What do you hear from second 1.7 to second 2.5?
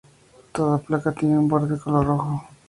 de color rojo.